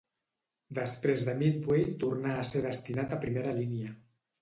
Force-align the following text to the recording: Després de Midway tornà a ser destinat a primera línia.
Després 0.77 1.27
de 1.27 1.35
Midway 1.43 1.85
tornà 2.07 2.35
a 2.39 2.49
ser 2.53 2.65
destinat 2.67 3.19
a 3.19 3.25
primera 3.29 3.57
línia. 3.65 3.97